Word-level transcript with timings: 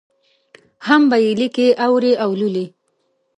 هم 0.87 1.01
به 1.09 1.17
یې 1.25 1.31
لیکي، 1.39 1.67
اوري 1.85 2.13
او 2.23 2.29
لولي. 2.39 2.65